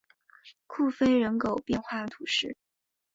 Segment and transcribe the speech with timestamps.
[0.65, 2.57] 库菲人口变化图示